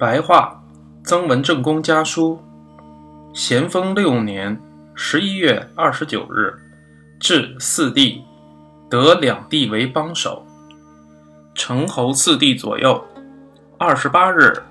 [0.00, 0.58] 白话，
[1.04, 2.40] 曾文正公家书。
[3.34, 4.58] 咸丰六年
[4.94, 6.54] 十一月二十九日，
[7.20, 8.22] 至四弟，
[8.88, 10.42] 得两弟为帮手，
[11.54, 13.06] 成侯四弟左右。
[13.76, 14.62] 二十八日，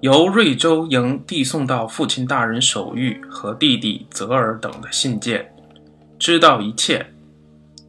[0.00, 5.54] 由瑞州迎递送到父亲大人手谕和弟弟泽尔等的信件，
[6.18, 7.06] 知道一切。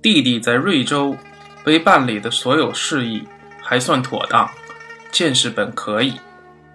[0.02, 1.16] 弟弟在瑞州
[1.64, 3.24] 为办理的所有事宜
[3.62, 4.50] 还算妥当，
[5.10, 6.16] 见识本可以。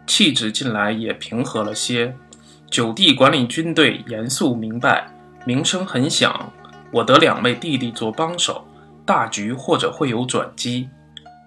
[0.07, 2.17] 气质近来也平和了些。
[2.71, 5.11] 九弟管理军队严肃明白，
[5.45, 6.53] 名声很响。
[6.93, 8.67] 我得两位弟弟做帮手，
[9.05, 10.89] 大局或者会有转机。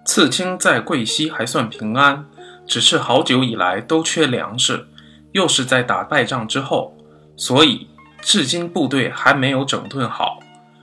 [0.04, 2.24] 刺青在桂西还算平安，
[2.66, 4.86] 只是好久以来都缺粮食，
[5.32, 6.96] 又是在打败仗之后，
[7.36, 7.88] 所以
[8.20, 10.40] 至今部队还没有整顿好。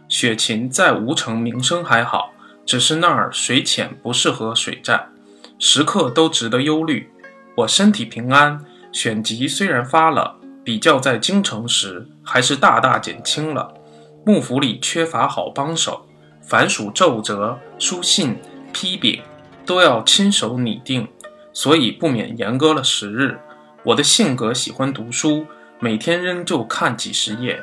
[0.08, 2.32] 雪芹在吴城名声还好，
[2.66, 5.10] 只是那儿水浅，不适合水战，
[5.60, 7.10] 时刻都值得忧虑。
[7.58, 13.74] 我身体平安，选集虽然发了，比较在京城时还是大大减轻了。
[14.24, 16.06] 幕府里缺乏好帮手，
[16.44, 18.38] 凡属奏折、书信、
[18.72, 19.24] 批禀，
[19.66, 21.08] 都要亲手拟定，
[21.52, 23.40] 所以不免严搁了时日。
[23.82, 25.48] 我的性格喜欢读书，
[25.80, 27.60] 每天仍旧看几十页，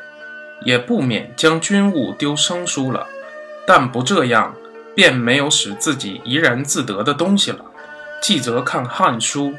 [0.64, 3.06] 也不免将军务丢生疏了。
[3.64, 4.56] 但不这样，
[4.96, 7.64] 便没有使自己怡然自得的东西了。
[8.20, 9.50] 记则看《汉书》。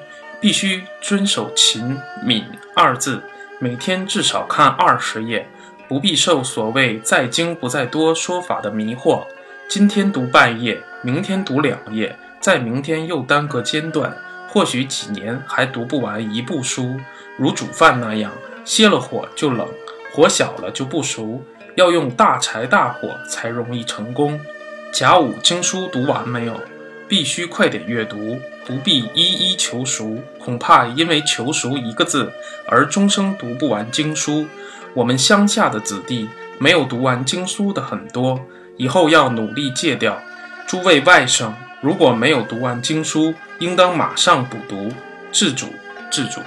[0.46, 3.20] 必须遵守勤敏二字，
[3.58, 5.50] 每天至少看二十页，
[5.88, 9.24] 不必受所谓在精不在多说法的迷惑。
[9.68, 14.16] 今天读半页，明天读两页，再明天又耽搁间断，
[14.48, 16.96] 或许几年还读不完一部书。
[17.40, 18.32] 如煮饭那样，
[18.64, 19.68] 歇了火就冷，
[20.14, 24.40] 火小了就不熟，要用大柴大火才容易成功。
[24.94, 26.54] 甲午经书读完没有？
[27.08, 32.32] 必须快点阅读，不必一一求熟，恐怕因为求熟一个字
[32.68, 34.48] 而终生读不完经书。
[34.94, 38.40] 我们乡下的子弟没有读完经书的很多，
[38.78, 40.22] 以后要努力戒掉。
[40.68, 41.52] 诸位外甥
[41.82, 44.92] 如果没有读完经书，应当马上补读，
[45.32, 45.68] 自主
[46.10, 46.42] 自主。